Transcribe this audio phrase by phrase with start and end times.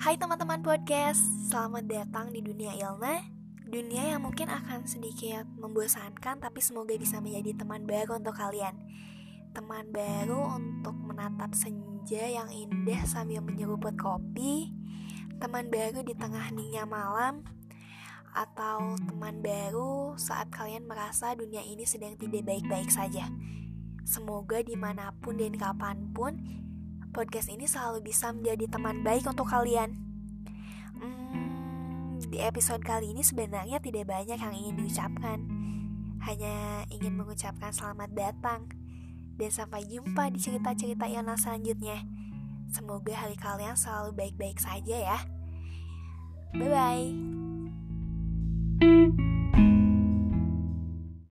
[0.00, 1.20] Hai teman-teman podcast,
[1.52, 3.20] selamat datang di dunia Ilna
[3.68, 8.80] Dunia yang mungkin akan sedikit membosankan tapi semoga bisa menjadi teman baru untuk kalian.
[9.52, 14.72] Teman baru untuk menatap senja yang indah sambil menyeruput kopi.
[15.36, 17.44] Teman baru di tengah hening malam.
[18.32, 23.28] Atau teman baru saat kalian merasa dunia ini sedang tidak baik-baik saja.
[24.08, 26.40] Semoga di mana pun dan kapan pun
[27.10, 29.98] podcast ini selalu bisa menjadi teman baik untuk kalian.
[30.96, 35.38] Hmm, di episode kali ini sebenarnya tidak banyak yang ingin diucapkan,
[36.24, 38.70] hanya ingin mengucapkan selamat datang
[39.40, 42.04] dan sampai jumpa di cerita-cerita yang selanjutnya.
[42.70, 45.18] Semoga hari kalian selalu baik-baik saja ya.
[46.54, 47.29] Bye bye.